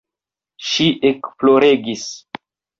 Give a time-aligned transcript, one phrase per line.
[0.69, 2.11] Ŝi ekploregis.